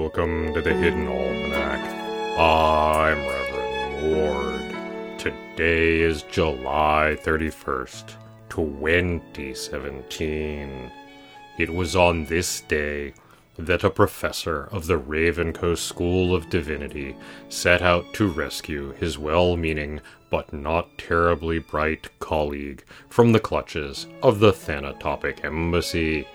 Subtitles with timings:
[0.00, 2.38] Welcome to the Hidden Almanac.
[2.38, 4.62] I'm Reverend Mord.
[5.18, 8.14] Today is July 31st,
[8.48, 10.90] 2017.
[11.58, 13.12] It was on this day
[13.58, 17.14] that a professor of the Ravencoast School of Divinity
[17.50, 24.06] set out to rescue his well meaning but not terribly bright colleague from the clutches
[24.22, 26.26] of the Thanatopic Embassy.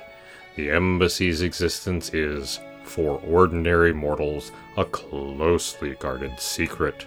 [0.55, 7.05] The embassy's existence is, for ordinary mortals, a closely guarded secret.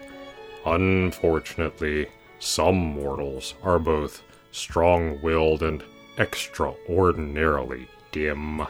[0.67, 5.83] Unfortunately, some mortals are both strong willed and
[6.19, 8.67] extraordinarily dim.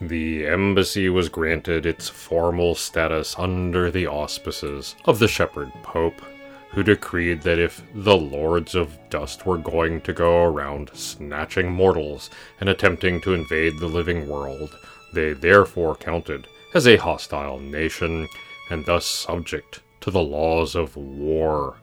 [0.00, 6.22] The embassy was granted its formal status under the auspices of the Shepherd Pope,
[6.70, 12.30] who decreed that if the Lords of Dust were going to go around snatching mortals
[12.60, 14.78] and attempting to invade the living world,
[15.12, 18.28] they therefore counted as a hostile nation
[18.70, 21.76] and thus subject to the laws of war.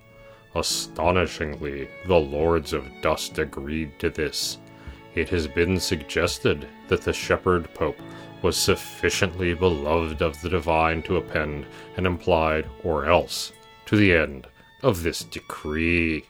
[0.55, 4.57] Astonishingly, the Lords of Dust agreed to this.
[5.15, 7.99] It has been suggested that the Shepherd Pope
[8.41, 11.65] was sufficiently beloved of the divine to append
[11.97, 13.51] an implied or else
[13.87, 14.47] to the end
[14.83, 16.25] of this decree.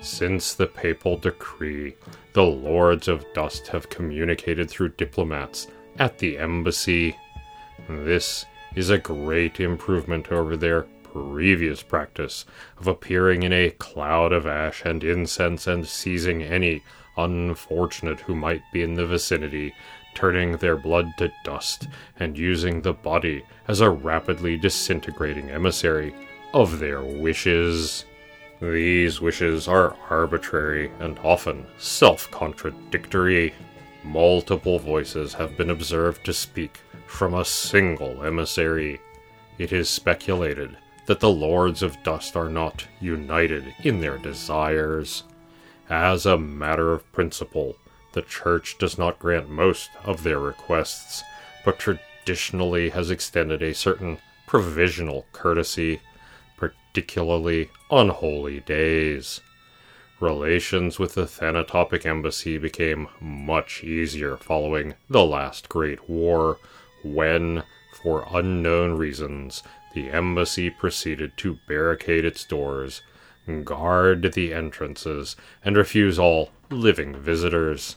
[0.00, 1.94] Since the papal decree,
[2.32, 7.16] the Lords of Dust have communicated through diplomats at the embassy.
[7.88, 12.44] This is a great improvement over their previous practice
[12.78, 16.82] of appearing in a cloud of ash and incense and seizing any
[17.16, 19.74] unfortunate who might be in the vicinity,
[20.14, 26.14] turning their blood to dust and using the body as a rapidly disintegrating emissary
[26.54, 28.04] of their wishes.
[28.60, 33.52] These wishes are arbitrary and often self contradictory.
[34.04, 39.00] Multiple voices have been observed to speak from a single emissary.
[39.58, 40.76] It is speculated
[41.06, 45.24] that the Lords of Dust are not united in their desires.
[45.88, 47.76] As a matter of principle,
[48.12, 51.22] the Church does not grant most of their requests,
[51.64, 56.00] but traditionally has extended a certain provisional courtesy,
[56.56, 59.40] particularly on holy days.
[60.22, 66.58] Relations with the Thanatopic Embassy became much easier following the last Great War,
[67.02, 67.64] when,
[68.00, 73.02] for unknown reasons, the embassy proceeded to barricade its doors,
[73.64, 75.34] guard the entrances,
[75.64, 77.96] and refuse all living visitors.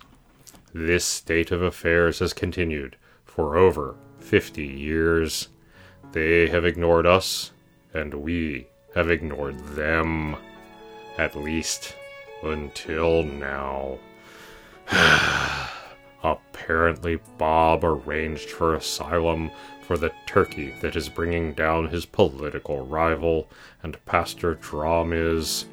[0.74, 5.50] This state of affairs has continued for over fifty years.
[6.12, 7.52] They have ignored us,
[7.94, 8.66] and we
[8.96, 10.38] have ignored them.
[11.20, 11.96] At least
[12.44, 13.98] until now.
[16.24, 19.52] Apparently, Bob arranged for asylum
[19.82, 23.50] for the turkey that is bringing down his political rival,
[23.84, 25.66] and Pastor Drom is.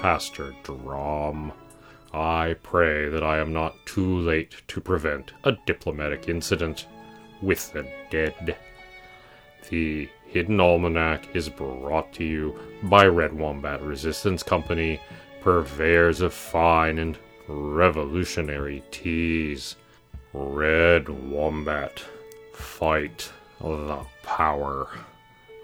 [0.00, 1.52] Pastor Drom.
[2.12, 6.86] I pray that I am not too late to prevent a diplomatic incident
[7.40, 8.56] with the dead.
[9.70, 15.00] The Hidden Almanac is brought to you by Red Wombat Resistance Company,
[15.44, 17.18] purveyors of fine and
[17.48, 19.76] revolutionary teas.
[20.32, 22.02] Red Wombat,
[22.54, 24.88] fight the power.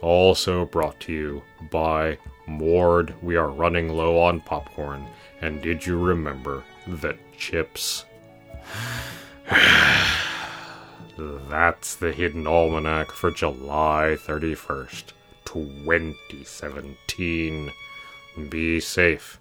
[0.02, 3.14] Also brought to you by Mord.
[3.22, 5.06] We are running low on popcorn.
[5.40, 8.04] And did you remember the chips?
[11.16, 15.04] That's the Hidden Almanac for July 31st,
[15.46, 17.72] 2017.
[18.50, 19.40] Be safe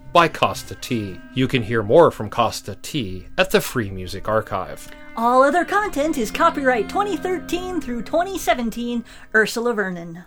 [0.13, 1.19] by Kosta T.
[1.33, 4.89] You can hear more from Kosta T at the Free Music Archive.
[5.15, 10.25] All other content is copyright 2013 through 2017, Ursula Vernon.